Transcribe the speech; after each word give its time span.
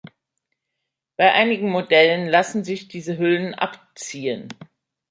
Bei 1.15 1.31
einigen 1.31 1.69
Modellen 1.69 2.27
lassen 2.27 2.63
sich 2.63 2.87
diese 2.87 3.19
Hüllen 3.19 3.53
abziehen. 3.53 4.49